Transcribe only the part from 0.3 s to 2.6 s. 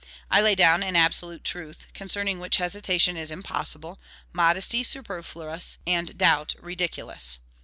I lay down an absolute truth, concerning which